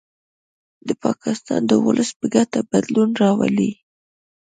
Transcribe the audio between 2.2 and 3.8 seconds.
ګټه بدلون راولي